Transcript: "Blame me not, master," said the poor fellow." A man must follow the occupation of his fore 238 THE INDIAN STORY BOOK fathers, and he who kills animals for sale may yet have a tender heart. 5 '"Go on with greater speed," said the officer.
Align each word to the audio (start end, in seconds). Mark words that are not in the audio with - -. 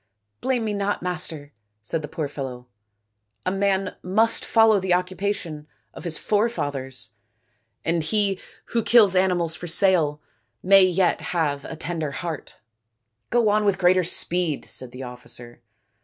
"Blame 0.41 0.65
me 0.65 0.73
not, 0.73 1.03
master," 1.03 1.53
said 1.83 2.01
the 2.01 2.07
poor 2.07 2.27
fellow." 2.27 2.65
A 3.45 3.51
man 3.51 3.95
must 4.01 4.43
follow 4.43 4.79
the 4.79 4.95
occupation 4.95 5.67
of 5.93 6.05
his 6.05 6.17
fore 6.17 6.49
238 6.49 7.11
THE 7.83 7.87
INDIAN 7.89 8.01
STORY 8.07 8.25
BOOK 8.33 8.39
fathers, 8.39 8.43
and 8.71 8.71
he 8.71 8.73
who 8.73 8.83
kills 8.83 9.15
animals 9.15 9.55
for 9.55 9.67
sale 9.67 10.19
may 10.63 10.81
yet 10.83 11.21
have 11.21 11.65
a 11.65 11.75
tender 11.75 12.09
heart. 12.13 12.53
5 12.55 12.61
'"Go 13.29 13.49
on 13.49 13.63
with 13.63 13.77
greater 13.77 14.03
speed," 14.03 14.67
said 14.67 14.91
the 14.91 15.03
officer. 15.03 15.61